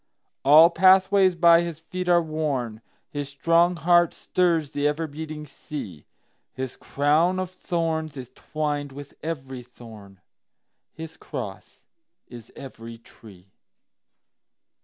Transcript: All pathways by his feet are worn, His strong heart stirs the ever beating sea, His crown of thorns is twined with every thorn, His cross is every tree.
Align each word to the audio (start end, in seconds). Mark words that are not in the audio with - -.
All 0.43 0.71
pathways 0.71 1.35
by 1.35 1.61
his 1.61 1.79
feet 1.79 2.09
are 2.09 2.23
worn, 2.23 2.81
His 3.11 3.29
strong 3.29 3.75
heart 3.75 4.15
stirs 4.15 4.71
the 4.71 4.87
ever 4.87 5.05
beating 5.05 5.45
sea, 5.45 6.07
His 6.53 6.75
crown 6.75 7.39
of 7.39 7.51
thorns 7.51 8.17
is 8.17 8.31
twined 8.33 8.91
with 8.93 9.13
every 9.21 9.61
thorn, 9.61 10.19
His 10.91 11.17
cross 11.17 11.83
is 12.25 12.51
every 12.55 12.97
tree. 12.97 13.51